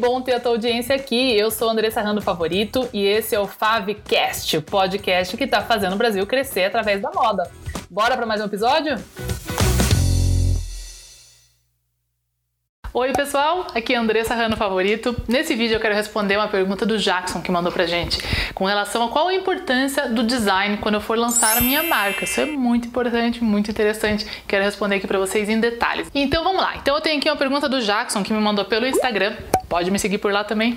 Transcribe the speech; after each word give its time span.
bom 0.00 0.22
ter 0.22 0.32
a 0.32 0.40
tua 0.40 0.52
audiência 0.52 0.96
aqui. 0.96 1.36
Eu 1.36 1.50
sou 1.50 1.68
Andressa 1.68 2.00
Rando 2.00 2.22
Favorito 2.22 2.88
e 2.90 3.04
esse 3.04 3.34
é 3.34 3.38
o 3.38 3.46
Favcast, 3.46 4.56
o 4.56 4.62
podcast 4.62 5.36
que 5.36 5.44
está 5.44 5.60
fazendo 5.60 5.92
o 5.92 5.98
Brasil 5.98 6.26
crescer 6.26 6.64
através 6.64 7.02
da 7.02 7.10
moda. 7.10 7.50
Bora 7.90 8.16
para 8.16 8.24
mais 8.24 8.40
um 8.40 8.46
episódio? 8.46 8.96
Oi 12.92 13.12
pessoal, 13.12 13.66
aqui 13.74 13.94
é 13.94 13.96
Andressa 13.96 14.34
Rano 14.34 14.56
Favorito. 14.56 15.14
Nesse 15.28 15.54
vídeo 15.54 15.76
eu 15.76 15.80
quero 15.80 15.94
responder 15.94 16.36
uma 16.36 16.48
pergunta 16.48 16.86
do 16.86 16.98
Jackson 16.98 17.40
que 17.40 17.52
mandou 17.52 17.70
pra 17.70 17.86
gente 17.86 18.18
com 18.54 18.64
relação 18.64 19.04
a 19.04 19.08
qual 19.10 19.28
a 19.28 19.34
importância 19.34 20.08
do 20.08 20.24
design 20.24 20.78
quando 20.78 20.94
eu 20.94 21.00
for 21.00 21.16
lançar 21.16 21.58
a 21.58 21.60
minha 21.60 21.82
marca. 21.82 22.24
Isso 22.24 22.40
é 22.40 22.46
muito 22.46 22.88
importante, 22.88 23.44
muito 23.44 23.70
interessante. 23.70 24.26
Quero 24.48 24.64
responder 24.64 24.96
aqui 24.96 25.06
para 25.06 25.18
vocês 25.18 25.48
em 25.48 25.60
detalhes. 25.60 26.10
Então 26.14 26.42
vamos 26.42 26.62
lá. 26.62 26.76
Então 26.76 26.94
eu 26.94 27.00
tenho 27.02 27.18
aqui 27.18 27.28
uma 27.28 27.36
pergunta 27.36 27.68
do 27.68 27.80
Jackson 27.82 28.22
que 28.22 28.32
me 28.32 28.40
mandou 28.40 28.64
pelo 28.64 28.86
Instagram. 28.86 29.36
Pode 29.70 29.88
me 29.88 30.00
seguir 30.00 30.18
por 30.18 30.32
lá 30.32 30.42
também. 30.42 30.76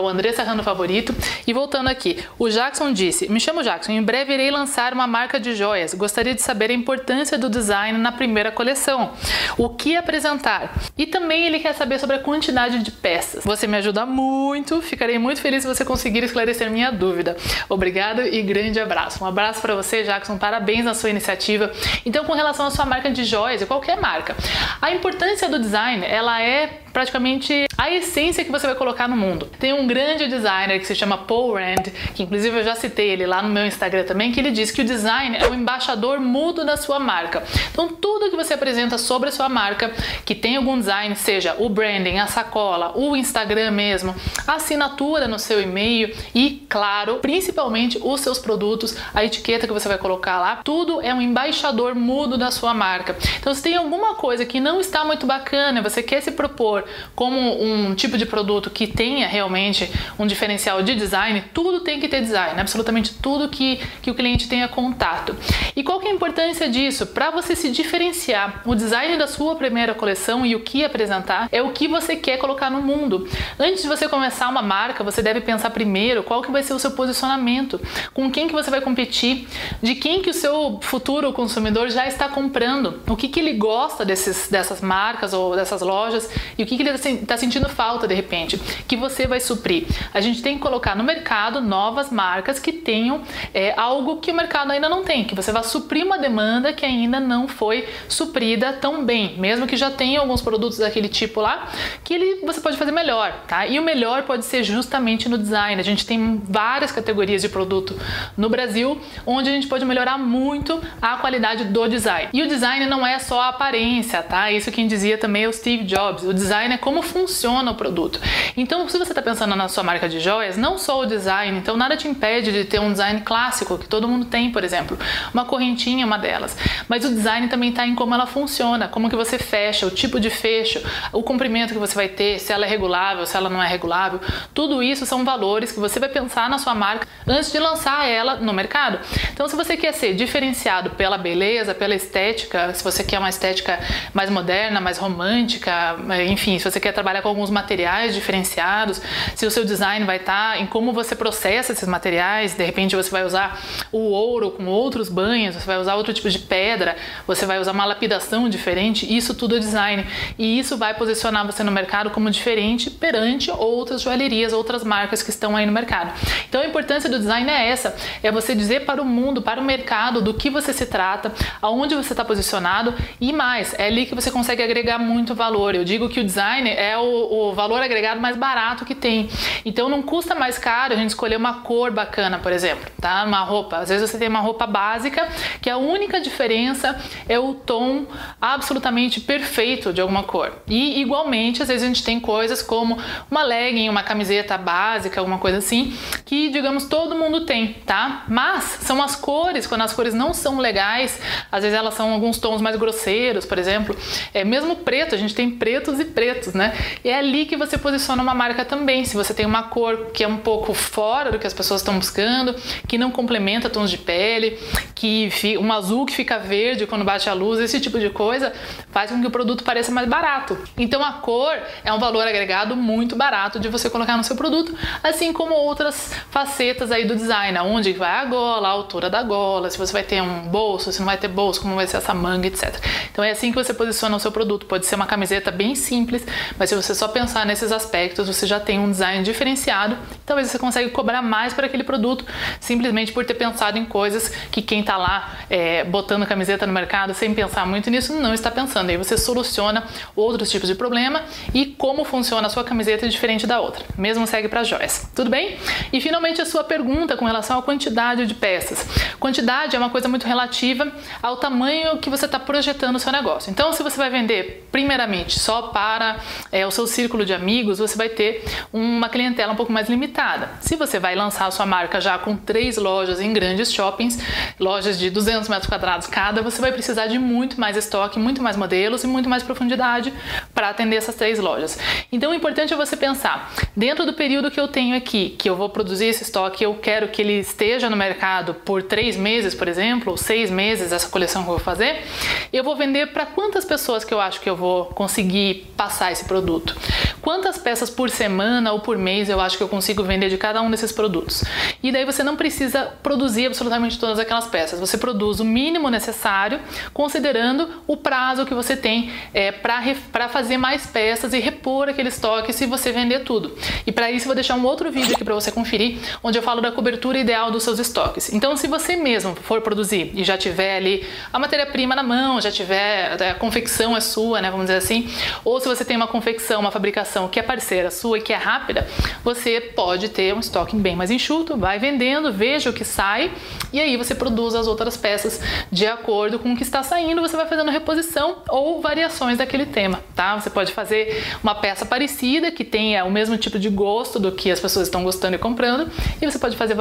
O 0.00 0.08
André 0.08 0.32
Serrano 0.32 0.62
Favorito. 0.62 1.14
E 1.46 1.52
voltando 1.52 1.88
aqui, 1.88 2.18
o 2.38 2.48
Jackson 2.48 2.92
disse: 2.92 3.30
Me 3.30 3.38
chamo 3.38 3.62
Jackson, 3.62 3.92
em 3.92 4.02
breve 4.02 4.32
irei 4.34 4.50
lançar 4.50 4.92
uma 4.92 5.06
marca 5.06 5.38
de 5.38 5.54
joias. 5.54 5.94
Gostaria 5.94 6.34
de 6.34 6.42
saber 6.42 6.70
a 6.70 6.74
importância 6.74 7.36
do 7.38 7.48
design 7.48 7.98
na 7.98 8.12
primeira 8.12 8.50
coleção. 8.50 9.12
O 9.56 9.68
que 9.68 9.96
apresentar? 9.96 10.74
E 10.96 11.06
também 11.06 11.46
ele 11.46 11.58
quer 11.58 11.74
saber 11.74 11.98
sobre 11.98 12.16
a 12.16 12.18
quantidade 12.18 12.82
de 12.82 12.90
peças. 12.90 13.44
Você 13.44 13.66
me 13.66 13.76
ajuda 13.76 14.06
muito, 14.06 14.80
ficarei 14.80 15.18
muito 15.18 15.40
feliz 15.40 15.62
se 15.62 15.68
você 15.68 15.84
conseguir 15.84 16.24
esclarecer 16.24 16.70
minha 16.70 16.90
dúvida. 16.90 17.36
Obrigado 17.68 18.22
e 18.22 18.42
grande 18.42 18.80
abraço. 18.80 19.22
Um 19.22 19.26
abraço 19.26 19.60
para 19.60 19.74
você, 19.74 20.02
Jackson. 20.02 20.38
Parabéns 20.38 20.84
na 20.84 20.94
sua 20.94 21.10
iniciativa. 21.10 21.70
Então, 22.04 22.24
com 22.24 22.32
relação 22.32 22.66
à 22.66 22.70
sua 22.70 22.84
marca 22.84 23.10
de 23.10 23.24
joias, 23.24 23.62
qualquer 23.64 24.00
marca, 24.00 24.36
a 24.80 24.90
importância 24.92 25.48
do 25.48 25.58
design, 25.58 26.04
ela 26.06 26.42
é 26.42 26.80
praticamente 26.92 27.66
a 27.78 27.90
essência 27.90 28.44
que 28.44 28.50
você 28.50 28.66
vai 28.66 28.76
colocar 28.76 29.08
no 29.08 29.16
mundo. 29.16 29.48
Tem 29.58 29.72
um 29.72 29.86
grande 29.90 30.28
designer 30.28 30.78
que 30.78 30.86
se 30.86 30.94
chama 30.94 31.18
Paul 31.18 31.54
Rand, 31.54 31.90
que 32.14 32.22
inclusive 32.22 32.58
eu 32.58 32.62
já 32.62 32.76
citei 32.76 33.10
ele 33.10 33.26
lá 33.26 33.42
no 33.42 33.48
meu 33.48 33.66
Instagram 33.66 34.04
também, 34.04 34.30
que 34.30 34.38
ele 34.38 34.52
diz 34.52 34.70
que 34.70 34.82
o 34.82 34.84
design 34.84 35.36
é 35.36 35.48
o 35.48 35.52
embaixador 35.52 36.20
mudo 36.20 36.64
da 36.64 36.76
sua 36.76 37.00
marca. 37.00 37.42
Então 37.72 37.88
tudo 37.88 38.30
que 38.30 38.36
você 38.36 38.54
apresenta 38.54 38.96
sobre 38.98 39.30
a 39.30 39.32
sua 39.32 39.48
marca, 39.48 39.92
que 40.24 40.32
tem 40.32 40.56
algum 40.56 40.78
design, 40.78 41.16
seja 41.16 41.56
o 41.58 41.68
branding, 41.68 42.18
a 42.18 42.28
sacola, 42.28 42.96
o 42.96 43.16
Instagram 43.16 43.72
mesmo, 43.72 44.14
a 44.46 44.54
assinatura 44.54 45.26
no 45.26 45.40
seu 45.40 45.60
e-mail 45.60 46.14
e, 46.32 46.64
claro, 46.68 47.16
principalmente 47.16 47.98
os 48.00 48.20
seus 48.20 48.38
produtos, 48.38 48.96
a 49.12 49.24
etiqueta 49.24 49.66
que 49.66 49.72
você 49.72 49.88
vai 49.88 49.98
colocar 49.98 50.38
lá, 50.38 50.60
tudo 50.62 51.00
é 51.02 51.12
um 51.12 51.20
embaixador 51.20 51.96
mudo 51.96 52.38
da 52.38 52.52
sua 52.52 52.72
marca. 52.72 53.16
Então 53.40 53.52
se 53.52 53.60
tem 53.60 53.74
alguma 53.74 54.14
coisa 54.14 54.46
que 54.46 54.60
não 54.60 54.80
está 54.80 55.04
muito 55.04 55.26
bacana, 55.26 55.82
você 55.82 56.00
quer 56.00 56.20
se 56.20 56.30
propor 56.30 56.84
como 57.16 57.60
um 57.60 57.92
tipo 57.96 58.16
de 58.16 58.24
produto 58.24 58.70
que 58.70 58.86
tenha 58.86 59.26
realmente 59.26 59.79
um 60.18 60.26
diferencial 60.26 60.82
de 60.82 60.94
design, 60.94 61.44
tudo 61.54 61.80
tem 61.80 62.00
que 62.00 62.08
ter 62.08 62.20
design, 62.20 62.60
absolutamente 62.60 63.14
tudo 63.14 63.48
que, 63.48 63.80
que 64.02 64.10
o 64.10 64.14
cliente 64.14 64.48
tenha 64.48 64.66
contato. 64.68 65.36
E 65.76 65.82
qual 65.82 66.00
que 66.00 66.08
é 66.08 66.10
a 66.10 66.14
importância 66.14 66.68
disso? 66.68 67.06
Para 67.06 67.30
você 67.30 67.54
se 67.54 67.70
diferenciar, 67.70 68.62
o 68.64 68.74
design 68.74 69.16
da 69.16 69.26
sua 69.26 69.54
primeira 69.56 69.94
coleção 69.94 70.44
e 70.44 70.54
o 70.54 70.60
que 70.60 70.84
apresentar 70.84 71.48
é 71.52 71.62
o 71.62 71.72
que 71.72 71.86
você 71.86 72.16
quer 72.16 72.36
colocar 72.38 72.70
no 72.70 72.82
mundo. 72.82 73.28
Antes 73.58 73.82
de 73.82 73.88
você 73.88 74.08
começar 74.08 74.48
uma 74.48 74.62
marca, 74.62 75.04
você 75.04 75.22
deve 75.22 75.40
pensar 75.40 75.70
primeiro 75.70 76.22
qual 76.22 76.42
que 76.42 76.50
vai 76.50 76.62
ser 76.62 76.74
o 76.74 76.78
seu 76.78 76.90
posicionamento, 76.90 77.80
com 78.12 78.30
quem 78.30 78.46
que 78.46 78.52
você 78.52 78.70
vai 78.70 78.80
competir, 78.80 79.46
de 79.82 79.94
quem 79.94 80.22
que 80.22 80.30
o 80.30 80.34
seu 80.34 80.78
futuro 80.82 81.32
consumidor 81.32 81.88
já 81.90 82.06
está 82.06 82.28
comprando, 82.28 83.00
o 83.08 83.16
que 83.16 83.28
que 83.28 83.40
ele 83.40 83.54
gosta 83.54 84.04
desses, 84.04 84.48
dessas 84.48 84.80
marcas 84.80 85.32
ou 85.32 85.54
dessas 85.56 85.80
lojas 85.80 86.30
e 86.58 86.62
o 86.62 86.66
que, 86.66 86.76
que 86.76 86.82
ele 86.82 86.90
está 86.90 87.36
sentindo 87.36 87.68
falta 87.68 88.06
de 88.06 88.14
repente, 88.14 88.58
que 88.86 88.96
você 88.96 89.26
vai 89.26 89.40
suprir. 89.40 89.69
A 90.12 90.20
gente 90.20 90.42
tem 90.42 90.56
que 90.56 90.60
colocar 90.60 90.96
no 90.96 91.04
mercado 91.04 91.60
novas 91.60 92.10
marcas 92.10 92.58
que 92.58 92.72
tenham 92.72 93.22
é, 93.54 93.72
algo 93.76 94.16
que 94.16 94.30
o 94.30 94.34
mercado 94.34 94.70
ainda 94.72 94.88
não 94.88 95.04
tem, 95.04 95.24
que 95.24 95.34
você 95.34 95.52
vai 95.52 95.62
suprir 95.64 96.04
uma 96.04 96.18
demanda 96.18 96.72
que 96.72 96.84
ainda 96.84 97.20
não 97.20 97.46
foi 97.46 97.88
suprida 98.08 98.72
tão 98.72 99.04
bem, 99.04 99.38
mesmo 99.38 99.66
que 99.66 99.76
já 99.76 99.90
tenha 99.90 100.20
alguns 100.20 100.42
produtos 100.42 100.78
daquele 100.78 101.08
tipo 101.08 101.40
lá, 101.40 101.68
que 102.04 102.14
ele, 102.14 102.40
você 102.44 102.60
pode 102.60 102.76
fazer 102.76 102.92
melhor, 102.92 103.32
tá? 103.46 103.66
E 103.66 103.78
o 103.78 103.82
melhor 103.82 104.22
pode 104.22 104.44
ser 104.44 104.64
justamente 104.64 105.28
no 105.28 105.38
design. 105.38 105.80
A 105.80 105.84
gente 105.84 106.04
tem 106.04 106.40
várias 106.44 106.92
categorias 106.92 107.42
de 107.42 107.48
produto 107.48 107.98
no 108.36 108.48
Brasil 108.48 109.00
onde 109.26 109.48
a 109.48 109.52
gente 109.52 109.66
pode 109.66 109.84
melhorar 109.84 110.18
muito 110.18 110.80
a 111.00 111.16
qualidade 111.16 111.64
do 111.64 111.88
design. 111.88 112.28
E 112.32 112.42
o 112.42 112.48
design 112.48 112.86
não 112.86 113.06
é 113.06 113.18
só 113.18 113.40
a 113.40 113.48
aparência, 113.48 114.22
tá? 114.22 114.50
Isso 114.50 114.70
quem 114.70 114.86
dizia 114.86 115.18
também 115.18 115.44
é 115.44 115.48
o 115.48 115.52
Steve 115.52 115.84
Jobs. 115.84 116.24
O 116.24 116.32
design 116.32 116.74
é 116.74 116.78
como 116.78 117.02
funciona 117.02 117.70
o 117.70 117.74
produto. 117.74 118.20
Então, 118.56 118.88
se 118.88 118.98
você 118.98 119.12
está 119.12 119.22
pensando 119.22 119.49
na 119.56 119.68
sua 119.68 119.82
marca 119.82 120.08
de 120.08 120.20
joias, 120.20 120.56
não 120.56 120.76
só 120.76 121.00
o 121.00 121.06
design, 121.06 121.58
então 121.58 121.76
nada 121.76 121.96
te 121.96 122.06
impede 122.06 122.52
de 122.52 122.64
ter 122.64 122.80
um 122.80 122.90
design 122.90 123.20
clássico, 123.22 123.78
que 123.78 123.88
todo 123.88 124.06
mundo 124.06 124.26
tem, 124.26 124.50
por 124.50 124.62
exemplo. 124.62 124.98
Uma 125.32 125.44
correntinha 125.44 126.02
é 126.02 126.06
uma 126.06 126.18
delas. 126.18 126.56
Mas 126.88 127.04
o 127.04 127.08
design 127.08 127.48
também 127.48 127.70
está 127.70 127.86
em 127.86 127.94
como 127.94 128.14
ela 128.14 128.26
funciona, 128.26 128.88
como 128.88 129.08
que 129.08 129.16
você 129.16 129.38
fecha, 129.38 129.86
o 129.86 129.90
tipo 129.90 130.20
de 130.20 130.28
fecho, 130.28 130.82
o 131.12 131.22
comprimento 131.22 131.72
que 131.72 131.78
você 131.78 131.94
vai 131.94 132.08
ter, 132.08 132.38
se 132.38 132.52
ela 132.52 132.66
é 132.66 132.68
regulável, 132.68 133.24
se 133.24 133.36
ela 133.36 133.48
não 133.48 133.62
é 133.62 133.68
regulável. 133.68 134.20
Tudo 134.52 134.82
isso 134.82 135.06
são 135.06 135.24
valores 135.24 135.72
que 135.72 135.80
você 135.80 135.98
vai 135.98 136.08
pensar 136.08 136.50
na 136.50 136.58
sua 136.58 136.74
marca 136.74 137.06
antes 137.26 137.52
de 137.52 137.58
lançar 137.58 138.08
ela 138.08 138.36
no 138.36 138.52
mercado. 138.52 138.98
Então, 139.32 139.48
se 139.48 139.56
você 139.56 139.76
quer 139.76 139.92
ser 139.92 140.14
diferenciado 140.14 140.90
pela 140.90 141.16
beleza, 141.16 141.74
pela 141.74 141.94
estética, 141.94 142.74
se 142.74 142.82
você 142.82 143.02
quer 143.02 143.18
uma 143.18 143.28
estética 143.30 143.78
mais 144.12 144.28
moderna, 144.28 144.80
mais 144.80 144.98
romântica, 144.98 145.96
enfim, 146.30 146.50
enfim, 146.50 146.58
se 146.58 146.70
você 146.70 146.80
quer 146.80 146.92
trabalhar 146.92 147.22
com 147.22 147.28
alguns 147.28 147.50
materiais 147.50 148.14
diferenciados, 148.14 149.00
se 149.40 149.46
o 149.46 149.50
seu 149.50 149.64
design 149.64 150.04
vai 150.04 150.18
estar 150.18 150.60
em 150.60 150.66
como 150.66 150.92
você 150.92 151.16
processa 151.16 151.72
esses 151.72 151.88
materiais, 151.88 152.54
de 152.54 152.62
repente 152.62 152.94
você 152.94 153.10
vai 153.10 153.24
usar 153.24 153.58
o 153.90 154.10
ouro 154.10 154.50
com 154.50 154.66
outros 154.66 155.08
banhos, 155.08 155.54
você 155.54 155.66
vai 155.66 155.78
usar 155.78 155.94
outro 155.94 156.12
tipo 156.12 156.28
de 156.28 156.38
pedra, 156.38 156.94
você 157.26 157.46
vai 157.46 157.58
usar 157.58 157.72
uma 157.72 157.86
lapidação 157.86 158.48
diferente, 158.50 159.06
isso 159.10 159.34
tudo 159.34 159.56
é 159.56 159.58
design. 159.58 160.06
E 160.38 160.58
isso 160.58 160.76
vai 160.76 160.92
posicionar 160.92 161.46
você 161.46 161.62
no 161.62 161.72
mercado 161.72 162.10
como 162.10 162.30
diferente 162.30 162.90
perante 162.90 163.50
outras 163.50 164.02
joalherias, 164.02 164.52
outras 164.52 164.84
marcas 164.84 165.22
que 165.22 165.30
estão 165.30 165.56
aí 165.56 165.64
no 165.64 165.72
mercado. 165.72 166.12
Então 166.46 166.60
a 166.60 166.66
importância 166.66 167.08
do 167.08 167.18
design 167.18 167.50
é 167.50 167.68
essa, 167.68 167.96
é 168.22 168.30
você 168.30 168.54
dizer 168.54 168.84
para 168.84 169.00
o 169.00 169.04
mundo, 169.04 169.40
para 169.40 169.60
o 169.60 169.64
mercado 169.64 170.20
do 170.20 170.34
que 170.34 170.50
você 170.50 170.72
se 170.72 170.84
trata, 170.84 171.32
aonde 171.62 171.94
você 171.94 172.12
está 172.12 172.24
posicionado 172.24 172.94
e 173.18 173.32
mais, 173.32 173.74
é 173.78 173.86
ali 173.86 174.04
que 174.04 174.14
você 174.14 174.30
consegue 174.30 174.62
agregar 174.62 174.98
muito 174.98 175.34
valor. 175.34 175.74
Eu 175.74 175.84
digo 175.84 176.08
que 176.08 176.20
o 176.20 176.24
design 176.24 176.40
design 176.40 176.70
é 176.70 176.96
o, 176.96 177.48
o, 177.50 177.54
valor 177.54 177.82
agregado 177.82 178.20
mais 178.20 178.36
barato 178.36 178.84
que 178.84 178.94
tem. 178.94 179.28
Então 179.64 179.88
não 179.88 180.02
custa 180.02 180.34
mais 180.34 180.58
caro 180.58 180.94
a 180.94 180.96
gente 180.96 181.10
escolher 181.10 181.36
uma 181.36 181.60
cor 181.60 181.90
bacana, 181.90 182.38
por 182.38 182.52
exemplo, 182.52 182.90
tá? 183.00 183.24
Uma 183.24 183.40
roupa. 183.40 183.78
Às 183.78 183.88
vezes 183.88 184.10
você 184.10 184.18
tem 184.18 184.28
uma 184.28 184.40
roupa 184.40 184.66
básica 184.66 185.28
que 185.60 185.70
a 185.70 185.76
única 185.76 186.20
diferença 186.20 186.98
é 187.28 187.38
o 187.38 187.54
tom 187.54 188.06
absolutamente 188.40 189.20
perfeito 189.20 189.92
de 189.92 190.00
alguma 190.00 190.22
cor. 190.22 190.52
E 190.66 191.00
igualmente, 191.00 191.62
às 191.62 191.68
vezes 191.68 191.82
a 191.82 191.86
gente 191.86 192.04
tem 192.04 192.20
coisas 192.20 192.62
como 192.62 192.98
uma 193.30 193.42
legging, 193.42 193.88
uma 193.88 194.02
camiseta 194.02 194.56
básica, 194.58 195.20
alguma 195.20 195.38
coisa 195.38 195.58
assim, 195.58 195.96
que 196.24 196.50
digamos 196.50 196.84
todo 196.84 197.14
mundo 197.14 197.46
tem, 197.46 197.74
tá? 197.86 198.24
Mas 198.28 198.64
são 198.82 199.02
as 199.02 199.16
cores, 199.16 199.66
quando 199.66 199.82
as 199.82 199.92
cores 199.92 200.14
não 200.14 200.34
são 200.34 200.58
legais, 200.58 201.20
às 201.50 201.62
vezes 201.62 201.76
elas 201.76 201.94
são 201.94 202.12
alguns 202.12 202.38
tons 202.38 202.60
mais 202.60 202.76
grosseiros, 202.76 203.44
por 203.44 203.58
exemplo. 203.58 203.96
É 204.34 204.44
mesmo 204.44 204.76
preto, 204.76 205.14
a 205.14 205.18
gente 205.18 205.34
tem 205.34 205.50
pretos 205.50 205.98
e 205.98 206.04
pretos 206.04 206.40
né? 206.54 206.74
E 207.04 207.08
é 207.08 207.18
ali 207.18 207.46
que 207.46 207.56
você 207.56 207.76
posiciona 207.76 208.22
uma 208.22 208.34
marca 208.34 208.64
também. 208.64 209.04
Se 209.04 209.16
você 209.22 209.34
tem 209.34 209.46
uma 209.46 209.64
cor 209.64 210.06
que 210.12 210.24
é 210.24 210.28
um 210.28 210.38
pouco 210.38 210.72
fora 210.72 211.30
do 211.30 211.38
que 211.38 211.46
as 211.46 211.54
pessoas 211.54 211.80
estão 211.80 211.98
buscando, 211.98 212.54
que 212.88 212.96
não 212.96 213.10
complementa 213.10 213.68
tons 213.68 213.90
de 213.90 213.98
pele, 213.98 214.58
que 214.94 215.30
um 215.58 215.72
azul 215.72 216.06
que 216.06 216.14
fica 216.14 216.38
verde 216.38 216.86
quando 216.86 217.04
bate 217.04 217.28
a 217.28 217.32
luz, 217.32 217.60
esse 217.60 217.80
tipo 217.80 217.98
de 217.98 218.10
coisa 218.10 218.52
faz 218.90 219.10
com 219.10 219.20
que 219.20 219.26
o 219.26 219.30
produto 219.30 219.64
pareça 219.64 219.90
mais 219.90 220.08
barato. 220.08 220.58
Então 220.76 221.04
a 221.04 221.14
cor 221.14 221.56
é 221.84 221.92
um 221.92 221.98
valor 221.98 222.26
agregado 222.26 222.76
muito 222.76 223.16
barato 223.16 223.58
de 223.58 223.68
você 223.68 223.90
colocar 223.90 224.16
no 224.16 224.24
seu 224.24 224.36
produto, 224.36 224.74
assim 225.02 225.32
como 225.32 225.54
outras 225.54 226.12
facetas 226.30 226.90
aí 226.90 227.04
do 227.04 227.16
design, 227.16 227.58
onde 227.60 227.92
vai 227.92 228.10
a 228.10 228.24
gola, 228.24 228.68
a 228.68 228.70
altura 228.70 229.10
da 229.10 229.22
gola, 229.22 229.70
se 229.70 229.78
você 229.78 229.92
vai 229.92 230.02
ter 230.02 230.22
um 230.22 230.48
bolso, 230.48 230.92
se 230.92 230.98
não 230.98 231.06
vai 231.06 231.16
ter 231.16 231.28
bolso, 231.28 231.60
como 231.60 231.74
vai 231.74 231.86
ser 231.86 231.96
essa 231.98 232.14
manga, 232.14 232.46
etc. 232.46 232.74
Então 233.10 233.24
é 233.24 233.30
assim 233.30 233.50
que 233.50 233.56
você 233.56 233.74
posiciona 233.74 234.16
o 234.16 234.20
seu 234.20 234.30
produto. 234.30 234.66
Pode 234.66 234.86
ser 234.86 234.94
uma 234.94 235.06
camiseta 235.06 235.50
bem 235.50 235.74
simples, 235.74 236.24
mas 236.58 236.68
se 236.68 236.76
você 236.76 236.94
só 236.94 237.08
pensar 237.08 237.44
nesses 237.44 237.72
aspectos, 237.72 238.28
você 238.28 238.46
já 238.46 238.60
tem 238.60 238.78
um 238.78 238.90
design 238.90 239.09
diferenciado 239.18 239.96
talvez 240.30 240.48
você 240.48 240.60
consiga 240.60 240.88
cobrar 240.90 241.22
mais 241.22 241.52
para 241.52 241.66
aquele 241.66 241.82
produto 241.82 242.24
simplesmente 242.60 243.10
por 243.10 243.24
ter 243.24 243.34
pensado 243.34 243.76
em 243.76 243.84
coisas 243.84 244.28
que 244.52 244.62
quem 244.62 244.78
está 244.78 244.96
lá 244.96 245.32
é, 245.50 245.82
botando 245.82 246.24
camiseta 246.24 246.64
no 246.68 246.72
mercado 246.72 247.12
sem 247.14 247.34
pensar 247.34 247.66
muito 247.66 247.90
nisso 247.90 248.14
não 248.14 248.32
está 248.32 248.48
pensando. 248.48 248.90
Aí 248.90 248.96
você 248.96 249.18
soluciona 249.18 249.82
outros 250.14 250.48
tipos 250.48 250.68
de 250.68 250.76
problema 250.76 251.24
e 251.52 251.66
como 251.66 252.04
funciona 252.04 252.46
a 252.46 252.50
sua 252.50 252.62
camiseta 252.62 253.06
é 253.06 253.08
diferente 253.08 253.44
da 253.44 253.58
outra. 253.60 253.84
Mesmo 253.98 254.24
segue 254.24 254.48
para 254.48 254.62
joias. 254.62 255.10
Tudo 255.16 255.28
bem? 255.30 255.56
E 255.92 256.00
finalmente 256.00 256.40
a 256.40 256.46
sua 256.46 256.62
pergunta 256.62 257.16
com 257.16 257.24
relação 257.24 257.58
à 257.58 257.62
quantidade 257.62 258.24
de 258.24 258.34
peças. 258.34 258.86
Quantidade 259.18 259.74
é 259.74 259.78
uma 259.80 259.90
coisa 259.90 260.06
muito 260.06 260.28
relativa 260.28 260.92
ao 261.20 261.38
tamanho 261.38 261.98
que 261.98 262.08
você 262.08 262.26
está 262.26 262.38
projetando 262.38 262.94
o 262.94 263.00
seu 263.00 263.10
negócio. 263.10 263.50
Então, 263.50 263.72
se 263.72 263.82
você 263.82 263.96
vai 263.96 264.10
vender 264.10 264.68
primeiramente 264.70 265.40
só 265.40 265.62
para 265.62 266.18
é, 266.52 266.64
o 266.64 266.70
seu 266.70 266.86
círculo 266.86 267.24
de 267.24 267.34
amigos, 267.34 267.80
você 267.80 267.96
vai 267.96 268.08
ter 268.08 268.44
uma 268.72 269.08
clientela 269.08 269.52
um 269.52 269.56
pouco 269.56 269.72
mais 269.72 269.88
limitada. 269.88 270.19
Se 270.60 270.76
você 270.76 270.98
vai 270.98 271.14
lançar 271.14 271.46
a 271.46 271.50
sua 271.50 271.64
marca 271.64 271.98
já 271.98 272.18
com 272.18 272.36
três 272.36 272.76
lojas 272.76 273.20
em 273.20 273.32
grandes 273.32 273.72
shoppings, 273.72 274.18
lojas 274.58 274.98
de 274.98 275.08
200 275.08 275.48
metros 275.48 275.66
quadrados 275.66 276.06
cada, 276.06 276.42
você 276.42 276.60
vai 276.60 276.70
precisar 276.72 277.06
de 277.06 277.18
muito 277.18 277.58
mais 277.58 277.74
estoque, 277.74 278.18
muito 278.18 278.42
mais 278.42 278.54
modelos 278.54 279.02
e 279.02 279.06
muito 279.06 279.30
mais 279.30 279.42
profundidade 279.42 280.12
para 280.54 280.68
atender 280.68 280.96
essas 280.96 281.14
três 281.14 281.38
lojas. 281.38 281.78
Então, 282.12 282.32
o 282.32 282.34
importante 282.34 282.74
é 282.74 282.76
você 282.76 282.98
pensar, 282.98 283.50
dentro 283.74 284.04
do 284.04 284.12
período 284.12 284.50
que 284.50 284.60
eu 284.60 284.68
tenho 284.68 284.94
aqui, 284.94 285.30
que 285.38 285.48
eu 285.48 285.56
vou 285.56 285.70
produzir 285.70 286.06
esse 286.06 286.22
estoque, 286.22 286.62
eu 286.62 286.74
quero 286.74 287.08
que 287.08 287.22
ele 287.22 287.40
esteja 287.40 287.88
no 287.88 287.96
mercado 287.96 288.52
por 288.52 288.82
três 288.82 289.16
meses, 289.16 289.54
por 289.54 289.68
exemplo, 289.68 290.10
ou 290.10 290.18
seis 290.18 290.50
meses, 290.50 290.92
essa 290.92 291.08
coleção 291.08 291.42
que 291.42 291.48
eu 291.48 291.54
vou 291.54 291.64
fazer, 291.64 292.04
eu 292.52 292.62
vou 292.62 292.76
vender 292.76 293.06
para 293.06 293.24
quantas 293.24 293.64
pessoas 293.64 294.04
que 294.04 294.12
eu 294.12 294.20
acho 294.20 294.38
que 294.38 294.50
eu 294.50 294.56
vou 294.56 294.84
conseguir 294.86 295.72
passar 295.78 296.12
esse 296.12 296.26
produto? 296.26 296.76
Quantas 297.22 297.56
peças 297.56 297.88
por 297.88 298.10
semana 298.10 298.72
ou 298.72 298.80
por 298.80 298.98
mês 298.98 299.30
eu 299.30 299.40
acho 299.40 299.56
que 299.56 299.62
eu 299.62 299.68
consigo 299.68 300.09
vender 300.10 300.28
de 300.28 300.36
cada 300.36 300.60
um 300.60 300.70
desses 300.70 300.92
produtos? 300.92 301.44
E 301.82 301.90
daí 301.90 302.04
você 302.04 302.22
não 302.22 302.36
precisa 302.36 302.92
produzir 303.02 303.46
absolutamente 303.46 303.98
todas 303.98 304.18
aquelas 304.18 304.46
peças, 304.46 304.78
você 304.78 304.98
produz 304.98 305.40
o 305.40 305.44
mínimo 305.44 305.88
necessário, 305.88 306.60
considerando 306.92 307.68
o 307.86 307.96
prazo 307.96 308.44
que 308.44 308.54
você 308.54 308.76
tem 308.76 309.12
é, 309.32 309.52
para 309.52 310.28
fazer 310.28 310.56
mais 310.56 310.86
peças 310.86 311.32
e 311.32 311.38
repor 311.38 311.88
aquele 311.88 312.08
estoque 312.08 312.52
se 312.52 312.66
você 312.66 312.92
vender 312.92 313.20
tudo. 313.20 313.56
E 313.86 313.92
para 313.92 314.10
isso 314.10 314.26
vou 314.26 314.34
deixar 314.34 314.56
um 314.56 314.64
outro 314.64 314.90
vídeo 314.90 315.14
aqui 315.14 315.24
para 315.24 315.34
você 315.34 315.50
conferir, 315.52 315.98
onde 316.22 316.38
eu 316.38 316.42
falo 316.42 316.60
da 316.60 316.72
cobertura 316.72 317.18
ideal 317.18 317.50
dos 317.50 317.62
seus 317.62 317.78
estoques. 317.78 318.32
Então, 318.32 318.56
se 318.56 318.66
você 318.66 318.96
mesmo 318.96 319.34
for 319.36 319.60
produzir 319.60 320.10
e 320.14 320.24
já 320.24 320.36
tiver 320.36 320.76
ali 320.76 321.06
a 321.32 321.38
matéria-prima 321.38 321.94
na 321.94 322.02
mão, 322.02 322.40
já 322.40 322.50
tiver 322.50 323.20
a 323.22 323.34
confecção 323.34 323.96
é 323.96 324.00
sua, 324.00 324.40
né, 324.40 324.50
vamos 324.50 324.66
dizer 324.66 324.78
assim, 324.78 325.08
ou 325.44 325.60
se 325.60 325.68
você 325.68 325.84
tem 325.84 325.96
uma 325.96 326.06
confecção, 326.06 326.60
uma 326.60 326.70
fabricação 326.70 327.28
que 327.28 327.38
é 327.38 327.42
parceira 327.42 327.90
sua 327.90 328.18
e 328.18 328.20
que 328.20 328.32
é 328.32 328.36
rápida, 328.36 328.86
você 329.22 329.60
pode 329.90 330.08
ter 330.08 330.32
um 330.32 330.38
estoque 330.38 330.76
bem 330.76 330.94
mais 330.94 331.10
enxuto, 331.10 331.56
vai 331.56 331.80
vendendo, 331.80 332.32
veja 332.32 332.70
o 332.70 332.72
que 332.72 332.84
sai 332.84 333.32
e 333.72 333.80
aí 333.80 333.96
você 333.96 334.14
produz 334.14 334.54
as 334.54 334.68
outras 334.68 334.96
peças 334.96 335.40
de 335.68 335.84
acordo 335.84 336.38
com 336.38 336.52
o 336.52 336.56
que 336.56 336.62
está 336.62 336.80
saindo, 336.84 337.20
você 337.20 337.36
vai 337.36 337.44
fazendo 337.48 337.72
reposição 337.72 338.36
ou 338.48 338.80
variações 338.80 339.38
daquele 339.38 339.66
tema, 339.66 340.00
tá? 340.14 340.38
Você 340.38 340.48
pode 340.48 340.70
fazer 340.70 341.24
uma 341.42 341.56
peça 341.56 341.84
parecida 341.84 342.52
que 342.52 342.62
tenha 342.62 343.04
o 343.04 343.10
mesmo 343.10 343.36
tipo 343.36 343.58
de 343.58 343.68
gosto 343.68 344.20
do 344.20 344.30
que 344.30 344.48
as 344.48 344.60
pessoas 344.60 344.86
estão 344.86 345.02
gostando 345.02 345.34
e 345.34 345.38
comprando, 345.38 345.90
e 346.22 346.24
você 346.24 346.38
pode 346.38 346.56
fazer 346.56 346.76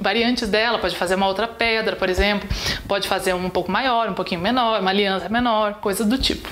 variantes 0.00 0.48
dela, 0.48 0.78
pode 0.78 0.94
fazer 0.94 1.16
uma 1.16 1.26
outra 1.26 1.48
pedra, 1.48 1.96
por 1.96 2.08
exemplo, 2.08 2.48
pode 2.86 3.08
fazer 3.08 3.34
um 3.34 3.50
pouco 3.50 3.72
maior, 3.72 4.08
um 4.08 4.14
pouquinho 4.14 4.40
menor, 4.40 4.80
uma 4.80 4.90
aliança 4.90 5.28
menor, 5.28 5.80
coisas 5.80 6.06
do 6.06 6.16
tipo. 6.16 6.48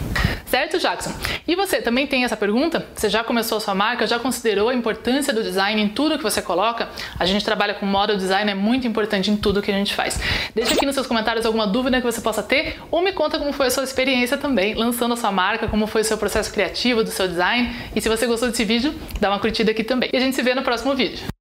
Certo, 0.50 0.80
Jackson? 0.80 1.12
E 1.46 1.54
você 1.54 1.80
também 1.80 2.08
tem 2.08 2.24
essa 2.24 2.36
pergunta? 2.36 2.84
Você 2.96 3.08
já 3.08 3.22
começou 3.22 3.58
a 3.58 3.60
sua 3.60 3.72
marca? 3.72 4.04
Já 4.04 4.18
considerou 4.18 4.68
a 4.68 4.74
importância 4.74 5.32
do 5.32 5.44
design 5.44 5.80
em 5.80 5.88
tudo 5.88 6.16
que 6.16 6.24
você 6.24 6.42
coloca? 6.42 6.88
A 7.20 7.24
gente 7.24 7.44
trabalha 7.44 7.72
com 7.72 7.86
moda, 7.86 8.16
design 8.16 8.50
é 8.50 8.54
muito 8.54 8.84
importante 8.84 9.30
em 9.30 9.36
tudo 9.36 9.62
que 9.62 9.70
a 9.70 9.74
gente 9.74 9.94
faz. 9.94 10.20
Deixa 10.52 10.74
aqui 10.74 10.84
nos 10.84 10.96
seus 10.96 11.06
comentários 11.06 11.46
alguma 11.46 11.68
dúvida 11.68 12.00
que 12.00 12.04
você 12.04 12.20
possa 12.20 12.42
ter 12.42 12.80
ou 12.90 13.00
me 13.00 13.12
conta 13.12 13.38
como 13.38 13.52
foi 13.52 13.68
a 13.68 13.70
sua 13.70 13.84
experiência 13.84 14.36
também 14.36 14.74
lançando 14.74 15.14
a 15.14 15.16
sua 15.16 15.30
marca, 15.30 15.68
como 15.68 15.86
foi 15.86 16.00
o 16.00 16.04
seu 16.04 16.18
processo 16.18 16.52
criativo 16.52 17.04
do 17.04 17.10
seu 17.10 17.28
design. 17.28 17.72
E 17.94 18.00
se 18.00 18.08
você 18.08 18.26
gostou 18.26 18.48
desse 18.48 18.64
vídeo, 18.64 18.92
dá 19.20 19.30
uma 19.30 19.38
curtida 19.38 19.70
aqui 19.70 19.84
também. 19.84 20.10
E 20.12 20.16
a 20.16 20.20
gente 20.20 20.34
se 20.34 20.42
vê 20.42 20.52
no 20.52 20.62
próximo 20.62 20.96
vídeo. 20.96 21.39